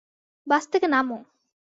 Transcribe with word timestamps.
বাস 0.47 0.63
থেকে 0.71 0.87
নামো! 0.87 1.17